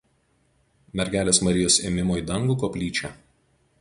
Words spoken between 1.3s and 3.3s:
Marijos Ėmimo į dangų koplyčia.